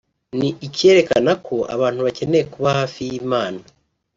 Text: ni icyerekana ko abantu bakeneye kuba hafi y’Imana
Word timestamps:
ni 0.37 0.49
icyerekana 0.67 1.31
ko 1.45 1.55
abantu 1.75 1.99
bakeneye 2.05 2.43
kuba 2.53 2.69
hafi 2.79 2.99
y’Imana 3.09 3.59